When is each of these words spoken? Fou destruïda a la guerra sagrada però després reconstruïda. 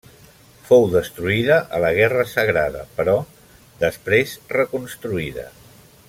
Fou 0.69 0.85
destruïda 0.93 1.57
a 1.77 1.81
la 1.83 1.91
guerra 1.99 2.25
sagrada 2.31 2.81
però 2.97 3.15
després 3.87 4.35
reconstruïda. 4.59 5.49